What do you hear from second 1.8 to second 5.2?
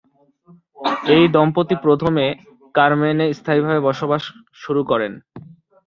প্রথমে কারমেনে স্থায়ীভাবে বসবাস শুরু করেন।